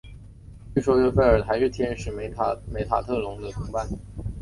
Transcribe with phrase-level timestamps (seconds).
[0.73, 2.55] 据说约斐尔还是天使梅塔
[3.03, 3.87] 特隆的同伴。